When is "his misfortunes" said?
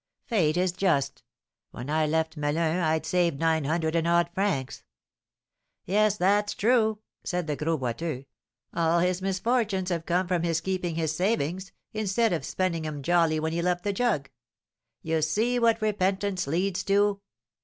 8.97-9.91